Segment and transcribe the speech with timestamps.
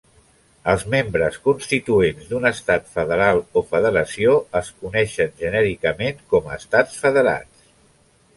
[0.71, 7.71] Els membres constituents d'un Estat federal o Federació es coneixen genèricament com a estats federats.